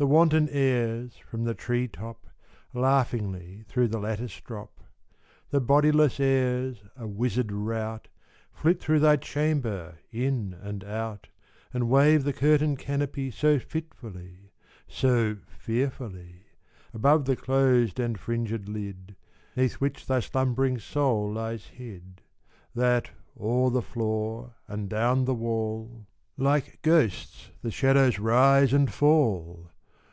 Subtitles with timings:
[0.00, 2.26] The wanton airs from the tree top
[2.72, 4.80] Laughingly through the lattice drop;
[5.50, 8.08] The bodiless airs, a wizard rout,
[8.50, 11.28] Flit through thy chamber in and out,
[11.74, 14.52] And wave the curtain canopy So fitfully,
[14.88, 16.46] so fearfully,
[16.94, 19.16] Above the closed and fringed lid
[19.54, 22.22] 'Neath which thy slumb'ring soul lies hid,
[22.74, 26.06] That, o'er the floor and down the wall,
[26.38, 29.66] Like ghosts the shadows rise and fall.